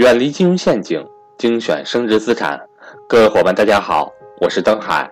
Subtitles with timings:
[0.00, 2.58] 远离金融陷阱，精选升值资产。
[3.06, 5.06] 各位伙伴，大家好，我是登海，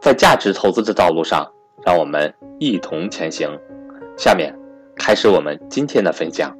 [0.00, 1.44] 在价值投资的道路上，
[1.84, 3.50] 让我们一同前行。
[4.16, 4.56] 下面
[4.94, 6.56] 开始我们今天的分享。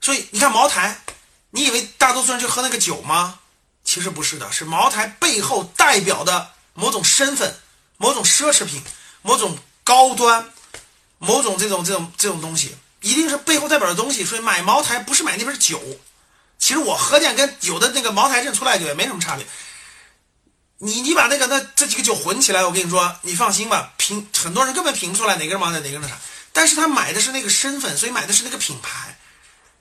[0.00, 0.96] 所以你看茅台，
[1.50, 3.40] 你以为大多数人就喝那个酒吗？
[3.84, 7.52] 其实不是的，是茅台背后代表的某种身份、
[7.98, 8.80] 某种奢侈品、
[9.20, 10.46] 某种高端。
[11.20, 14.24] 某种这种这种这种东西，一定是背后代表的东西。
[14.24, 15.80] 所以买茅台不是买那瓶酒，
[16.58, 19.46] 其实我喝见跟有的那个茅台镇出来酒也没什么差别。
[20.78, 26.18] 你你把那个那这几个酒混起来，我跟你说，你放心吧，品很多人根本品不出来哪个是茅台，哪个是啥。
[26.52, 29.16] 但是他买的是那个身份，所以买的是那个品牌。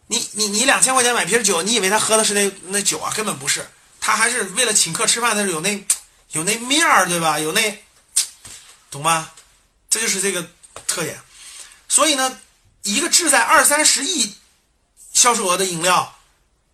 [0.07, 3.13] 你你你两千块钱买瓶酒，你以为他喝的是那那酒啊？
[3.15, 3.65] 根本不是，
[4.01, 5.83] 他还是为了请客吃饭的时候有那
[6.31, 7.39] 有那面儿，对吧？
[7.39, 7.83] 有那
[8.91, 9.31] 懂吗？
[9.89, 10.45] 这就是这个
[10.85, 11.17] 特点。
[11.99, 12.39] 所以呢，
[12.83, 14.33] 一个志在二三十亿
[15.11, 16.17] 销售额的饮料，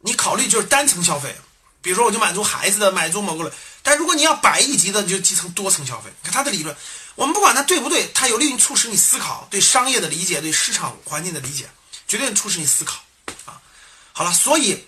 [0.02, 1.36] 你考虑就是单层消费，
[1.82, 3.52] 比如说我就满足孩子的，满足某个人。
[3.82, 6.12] 但如果你要百亿级的，你就集成多层消费。
[6.22, 6.78] 看他的理论，
[7.16, 11.68] 我们不管它对不对，它有利于促使你思考，对商业的理解，对市场环境的理解，
[12.08, 13.04] 绝对促使你思考
[13.46, 13.60] 啊。
[14.14, 14.86] 好了，所以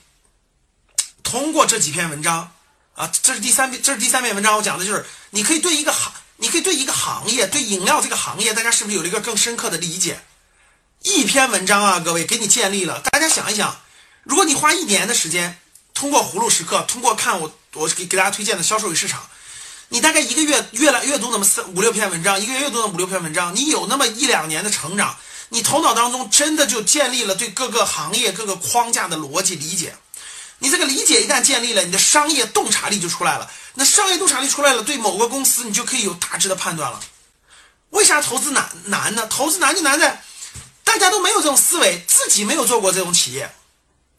[1.23, 2.52] 通过这几篇文章
[2.93, 6.13] 啊，这是第三篇，这是第三篇文章，我讲的就是你可以对一个行。
[6.39, 10.21] 你可以对一个行业，对饮料这个行业，大家是不是有了一个更深刻的理解？
[11.38, 12.99] 篇文章啊，各位给你建立了。
[13.11, 13.80] 大家想一想，
[14.23, 15.59] 如果你花一年的时间，
[15.93, 19.21] 通过葫芦时刻，通过看我我给给大家推荐的销售与市场，
[19.89, 25.15] 你大概一个月阅来阅读那么四五六篇文章，一个月阅读那五六篇文章，你有那么一两年的成长，
[25.49, 29.95] 你头脑当中真的就建立了对各个行业各个框架的逻辑理解。
[30.58, 33.47] 你这个理解一旦建立了，你的商业洞察力就出来了。
[33.75, 36.99] 那商业洞察力出来了，对某个公司你就可以有大致的判断了。
[37.91, 39.27] 为啥投资难难呢？
[39.27, 40.23] 投资难就难在
[40.88, 43.53] 大家都没有这种思维，自己没有做过这种企业，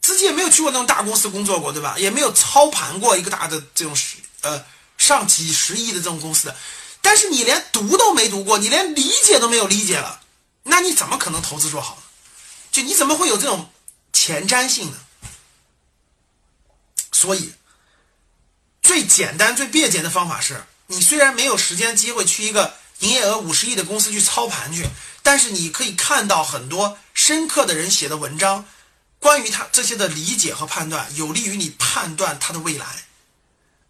[0.01, 1.95] 自己也没有去过那种大公司工作过，对吧？
[1.97, 3.97] 也没有操盘过一个大的这种
[4.41, 4.63] 呃
[4.95, 6.53] 上几十亿的这种公司。
[7.01, 10.21] 但是你连读都没读过，你连理解都没有理解了，
[10.63, 11.97] 那你怎么可能投资做好？
[12.71, 13.71] 就你怎么会有这种
[14.13, 14.97] 前瞻性呢？
[17.11, 17.51] 所以，
[18.83, 24.85] 最简单、最便捷的方法是，你虽然没有时间、机会去一个营业额五十亿的公司去操盘去，
[25.29, 28.65] 但是你可以看到很多深刻的人写的文章，
[29.19, 33.03] 关于他这些的理解和判断，有利于你判断他的未来。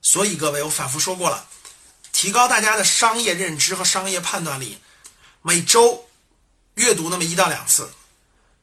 [0.01, 1.47] 所以，各位，我反复说过了，
[2.11, 4.79] 提高大家的商业认知和商业判断力，
[5.41, 6.09] 每周
[6.73, 7.89] 阅读那么一到两次，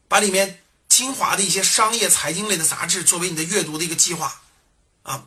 [0.06, 4.43] 把里面精华的一些商业财经类的杂志作为你的阅读的一个计划。
[5.03, 5.25] 啊，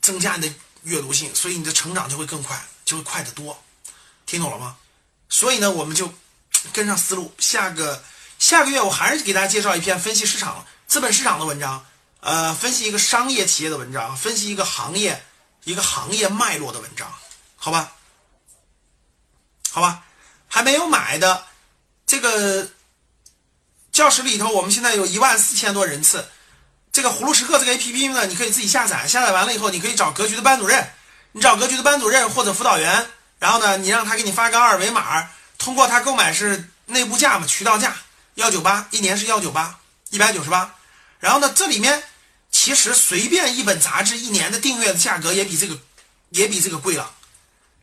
[0.00, 3.60] 增加你的阅读性，所以你的成长就会更快，就会快得多，
[4.24, 4.76] 听懂了吗？
[5.28, 6.14] 所以呢，我们就
[6.72, 8.02] 跟上思路，下个
[8.38, 11.84] 下个月我还是给大家介绍一篇分析市场、资本市场的文章，
[12.20, 15.24] 呃，分析一个商业企业的文章，分析一个行业
[15.64, 17.12] 一个行业脉络的文章，
[17.56, 17.92] 好吧？
[19.70, 20.02] 好吧，
[20.48, 21.46] 还没有买的
[22.06, 22.70] 这个
[23.90, 26.28] 教室里头，我们现在有一万四千多人次。
[26.92, 29.06] 这个葫芦时刻这个 A P P 呢，你可以自己下载。
[29.06, 30.92] 下载完了以后，你可以找格局的班主任，
[31.32, 33.06] 你找格局的班主任或者辅导员，
[33.38, 35.30] 然后呢，你让他给你发个二维码，
[35.62, 37.96] 通过他购买是内部价嘛，渠道价
[38.34, 39.78] 幺九八，一年是幺九八，
[40.10, 40.74] 一百九十八。
[41.20, 42.02] 然后呢，这里面
[42.50, 45.78] 其实随便一本杂志一年的订阅的价格也比这个
[46.30, 47.14] 也比这个贵了，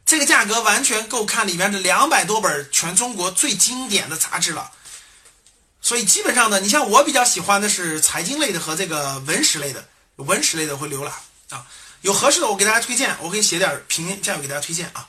[0.05, 4.69] 这个价格完全够看里面的两百多本全中国最经典的杂志了。
[5.81, 11.13] 所以基本上呢，你像我比较喜欢的是财经类的和这个文史类的，文史类的会浏览
[11.51, 11.65] 啊。
[12.01, 15.07] 有合适的我给大家推荐，我可以写点评价给大家推荐啊。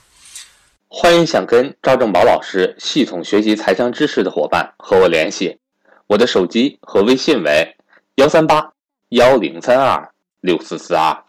[0.93, 5.57] 欢迎想跟赵正宝老师系统学习财商知识的伙伴和我联系，
[6.05, 7.77] 我的手机和微信为
[8.15, 8.73] 幺三八
[9.07, 11.23] 幺零三二六四四二。